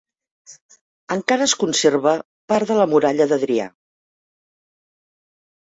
Encara 1.15 1.45
es 1.49 1.53
conserva 1.65 2.15
part 2.53 2.73
de 2.73 2.79
la 2.81 2.89
muralla 2.95 3.29
d'Adrià. 3.35 3.71